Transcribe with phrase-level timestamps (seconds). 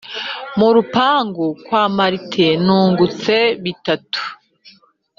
[0.57, 4.21] Mu rupangu kwa Marite Nungutse bitatu